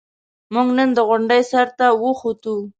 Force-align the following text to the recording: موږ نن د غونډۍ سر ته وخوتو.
موږ 0.53 0.67
نن 0.77 0.89
د 0.97 0.99
غونډۍ 1.07 1.41
سر 1.51 1.67
ته 1.77 1.87
وخوتو. 2.03 2.55